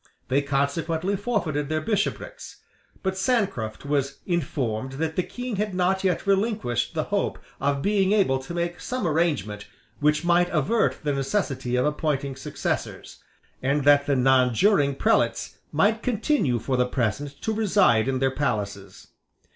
They 0.29 0.41
consequently 0.41 1.15
forfeited 1.15 1.69
their 1.69 1.79
bishoprics; 1.79 2.61
but 3.03 3.15
Sancroft 3.15 3.85
was 3.85 4.17
informed 4.25 4.93
that 4.93 5.15
the 5.15 5.21
King 5.21 5.57
had 5.57 5.75
not 5.75 6.03
yet 6.03 6.25
relinquished 6.25 6.95
the 6.95 7.03
hope 7.13 7.37
of 7.59 7.83
being 7.83 8.11
able 8.11 8.39
to 8.39 8.53
make 8.55 8.79
some 8.79 9.05
arrangement 9.05 9.67
which 9.99 10.25
might 10.25 10.49
avert 10.49 10.97
the 11.03 11.13
necessity 11.13 11.75
of 11.75 11.85
appointing 11.85 12.35
successors, 12.35 13.21
and 13.61 13.83
that 13.85 14.07
the 14.07 14.15
nonjuring 14.15 14.95
prelates 14.95 15.59
might 15.71 16.01
continue 16.01 16.57
for 16.57 16.77
the 16.77 16.87
present 16.87 17.39
to 17.43 17.53
reside 17.53 18.07
in 18.07 18.17
their 18.17 18.31
palaces. 18.31 19.09